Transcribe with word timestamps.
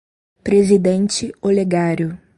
Presidente 0.41 1.31
Olegário 1.43 2.17